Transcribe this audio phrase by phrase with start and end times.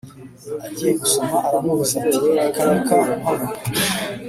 [0.67, 3.61] agiye gusoma aramubuza ati reka reka muhanuka